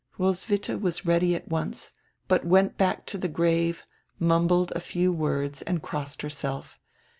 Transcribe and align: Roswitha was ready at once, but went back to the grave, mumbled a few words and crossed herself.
Roswitha 0.17 0.79
was 0.79 1.05
ready 1.05 1.35
at 1.35 1.47
once, 1.47 1.93
but 2.27 2.43
went 2.43 2.75
back 2.75 3.05
to 3.05 3.19
the 3.19 3.27
grave, 3.27 3.85
mumbled 4.17 4.73
a 4.75 4.79
few 4.79 5.13
words 5.13 5.61
and 5.61 5.83
crossed 5.83 6.23
herself. 6.23 6.79